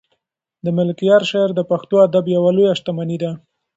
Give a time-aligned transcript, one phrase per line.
[0.63, 3.31] د ملکیار شعر د پښتو ادب یوه لویه شتمني ده.